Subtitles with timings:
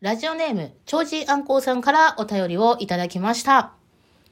[0.00, 3.74] ラジオネーム、長寿あんこうさんからお便りをいただきました。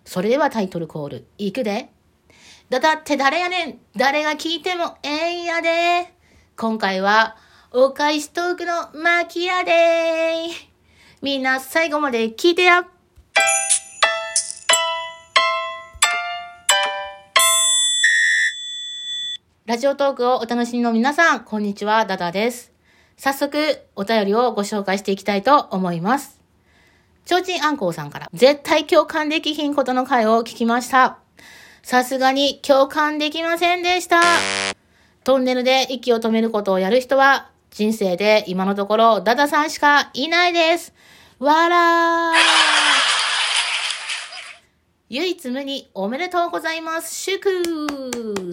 [0.03, 1.91] それではタイトルコール、いくで。
[2.71, 6.15] だだって誰やねん誰が聞いてもええんやで。
[6.57, 7.37] 今回は、
[7.71, 10.47] お返しトークの巻きやで
[11.21, 12.89] みんな最後まで聞いてや
[19.67, 22.78] ラジオトークをお楽しみの皆さん、こんにちは、ダダです。
[23.19, 26.41] 早速、お便りをご紹介していきたいと思います。
[27.25, 31.19] ちょうちんあんこうさんから、絶対共感できひんことの回を聞きました。
[31.83, 34.21] さすがに共感できませんでした。
[35.25, 40.95] トンネルで息を止めることをやる人は、人生で今のところダダさんしかいないです。
[41.41, 42.88] わらー。
[45.11, 47.15] 唯一無二おめでとうございます。
[47.15, 47.49] 祝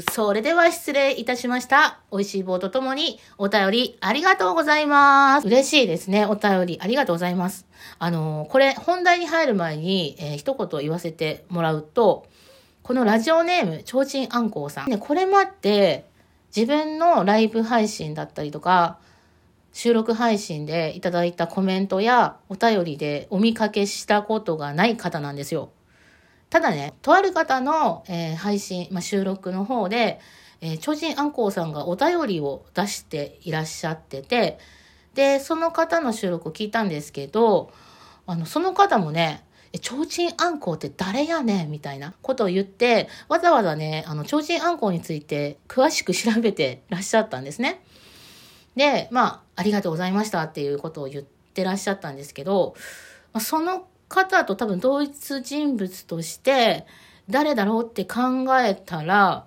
[0.09, 1.99] それでは失礼いたしました。
[2.13, 5.47] 美味しい棒とともにお便りありがとうございます。
[5.47, 6.25] 嬉しいですね。
[6.25, 7.65] お便りありがとうございます。
[7.99, 12.25] あのーこれ本題に入る前に、えー一言言わせてもらうと、
[12.84, 14.90] このラジオネーム、ちょうちんあんこうさん。
[14.90, 16.05] ね、これまで
[16.55, 18.99] 自分のライブ配信だったりとか、
[19.73, 25.71] 収録配信でいただいたコメントやお便りでお見かけしたことがない方なんですよ。
[26.55, 30.21] ただね、とある方の、えー配信、まあ、収録の方で、
[30.62, 34.57] えー、超人あんこうさんがお便りを出していらっしゃってて、
[35.15, 37.73] で、その方の収録を聞いたんですけど、
[38.25, 41.71] あの、その方もね、え、ちょうちんあんこうって誰やねん？
[41.71, 47.84] みたいなことを言って、わざわざね、あの、ちょうちんあんこうについて詳しく調べてらっしゃったんですね。
[48.77, 52.75] で、まあ、ありがとうございましたっていうことを言ってらっしゃったんですけど、
[53.34, 56.85] まあその方と多分同一人物として
[57.29, 59.45] 誰だろうって考えたら、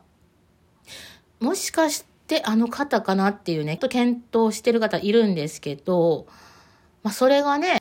[1.41, 6.27] もしかしてあの方かなっていうね、と検討してる方いるんですけど、
[7.03, 7.81] まあそれがね、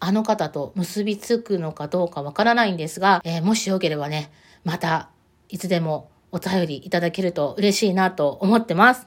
[0.00, 4.30] あの方と結びつくのかどうかわからないんですが、えーもしよければね、
[4.64, 5.08] また
[5.48, 9.06] いつでもお便りいただけると嬉しいなと思ってます。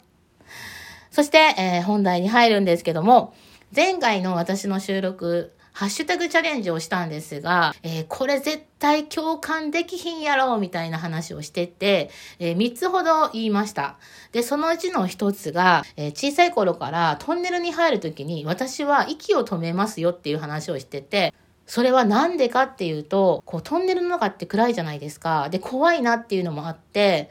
[1.12, 3.34] そして、えー本題に入るんですけども、
[3.76, 12.10] 前回の私の収録、ハッシュタグチャレンジをしたんですが、えーこれ絶対共感できひんやろみたいな話をしてて、
[12.40, 13.98] え3つほど言いました。
[14.32, 21.34] で、そのうちの1つが、えー小さい頃からトンネルに入るときに私は息を止めますよっていう話をしてて、
[21.66, 25.50] それはなんでかっていうと、こうトンネルの中って暗いじゃないですか。
[25.50, 27.30] で、怖いなっていうのもあって、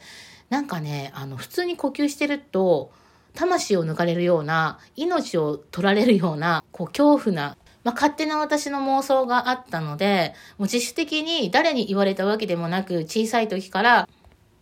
[0.51, 2.93] なんかね、あの、普通に呼吸してると、
[3.35, 14.09] 魂を抜かれるような、命を取られるような、こう、恐怖な、まあ、勝手な私の妄想があったので、もう自主的に誰に言われたわけでもなく、小さい時から、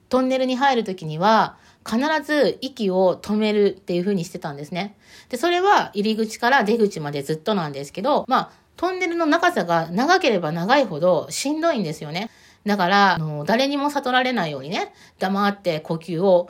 [0.08, 4.96] トンネルに入る時には、必ず息を止めるっていう風にしてたんですね。
[5.28, 12.30] で、それは入り口から出口までずっとなんですけど、まあ、トンネルの長さが長ければ長いほどしんどいんですよね。
[12.64, 16.48] だから、あの誰にも悟られないようにね、黙って呼吸を、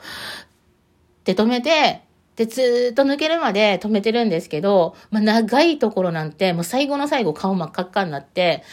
[1.21, 2.01] って止めて、
[2.35, 8.63] で、ずっと抜けるまで止めてるんですけど、まあ、長いところなんて、もう最後の最後顔真っ赤っかになって、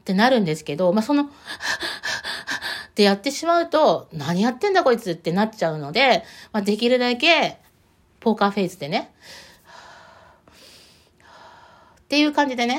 [0.00, 1.26] ってなるんですけど、まあ、その、っ
[2.94, 7.58] てやってしまうと、何やってんだこいつってなっちゃうので、まあ、できるだけ、
[8.20, 9.12] ポーカーフェイスでね、
[12.02, 12.78] っていう感じでね、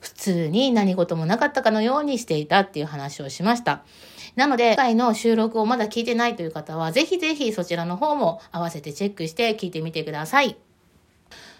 [0.00, 3.84] 普通に何事もなかったかのようにしていたっていう話をしました。
[4.36, 10.56] なので、今回の収録をまだ聞いてないという方は、ぜひぜひそちらの方も合わせてチェックして聞いてみてください。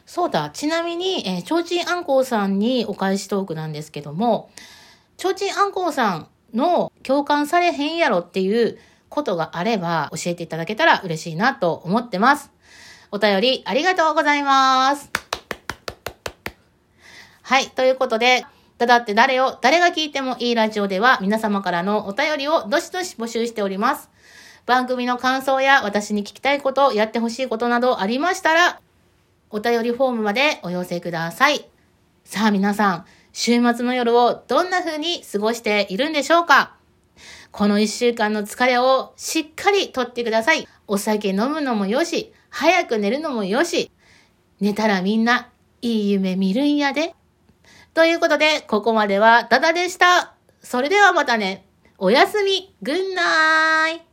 [0.06, 4.50] そうだ、ちなみに、えー、ちょうちんあんこうさんにお返しトークなんですけども、
[5.16, 8.78] ちょうちんあんこうさんの共感されへんやろっていう
[9.08, 12.50] ことがあれば教えていただけたら嬉しいなと思ってます。
[13.12, 15.10] お便りありがとうございます。
[17.42, 18.46] はい、ということで、
[18.80, 24.08] だだって誰を、誰が聞いてもいいラジオでは皆様からのお便りをどしどし募集しております。
[24.64, 28.80] 番組の感想や私に聞きたいこと、やってほしいことなどありましたら、
[29.50, 31.68] お便りフォームまでお寄せください。
[32.24, 33.04] さあ皆さん、
[33.34, 36.74] 週末の夜をどんな風に過ごしているんでしょうか？
[37.50, 40.66] この一週間の疲れをしっかりとってください。
[40.86, 43.90] お酒飲むのもよし、早く寝るのもよし、
[44.58, 45.50] 寝たらみんな
[45.82, 47.14] いい夢見るんやで。
[47.92, 50.34] ということで、ここまではダダでした。
[50.60, 51.66] それではまたね。
[51.98, 52.74] おやすみ。
[52.82, 54.09] グッナイ。